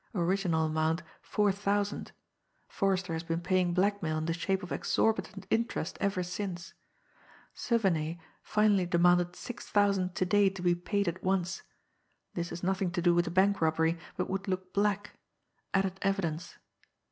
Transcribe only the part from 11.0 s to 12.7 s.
at once... this has